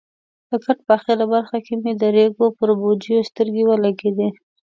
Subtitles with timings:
[0.49, 4.29] د کټ په اخره برخه کې مې د ریګو پر بوجیو سترګې ولګېدې.